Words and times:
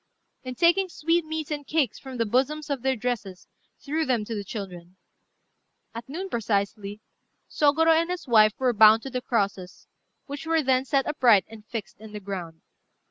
and 0.43 0.57
taking 0.57 0.89
sweetmeats 0.89 1.51
and 1.51 1.67
cakes 1.67 1.99
from 1.99 2.17
the 2.17 2.25
bosoms 2.25 2.71
of 2.71 2.81
their 2.81 2.95
dresses 2.95 3.47
threw 3.79 4.03
them 4.03 4.25
to 4.25 4.33
the 4.33 4.43
children. 4.43 4.95
At 5.93 6.09
noon 6.09 6.27
precisely 6.27 7.01
Sôgorô 7.47 7.93
and 8.01 8.09
his 8.09 8.27
wife 8.27 8.53
were 8.57 8.73
bound 8.73 9.03
to 9.03 9.11
the 9.11 9.21
crosses, 9.21 9.85
which 10.25 10.47
were 10.47 10.63
then 10.63 10.85
set 10.85 11.05
upright 11.05 11.45
and 11.47 11.67
fixed 11.67 11.99
in 11.99 12.13
the 12.13 12.19
ground. 12.19 12.61